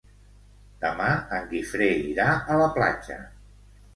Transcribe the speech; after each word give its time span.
Demà 0.85 1.09
en 1.41 1.43
Guifré 1.51 1.91
irà 2.13 2.27
a 2.53 2.57
la 2.63 2.67
platja. 2.79 3.21